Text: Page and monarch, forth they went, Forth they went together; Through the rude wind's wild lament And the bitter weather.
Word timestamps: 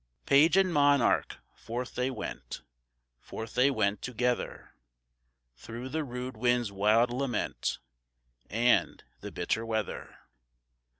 Page 0.25 0.57
and 0.57 0.73
monarch, 0.73 1.37
forth 1.53 1.93
they 1.93 2.09
went, 2.09 2.63
Forth 3.19 3.53
they 3.53 3.69
went 3.69 4.01
together; 4.01 4.73
Through 5.55 5.89
the 5.89 6.03
rude 6.03 6.35
wind's 6.35 6.71
wild 6.71 7.11
lament 7.13 7.77
And 8.49 9.03
the 9.19 9.31
bitter 9.31 9.63
weather. 9.63 10.17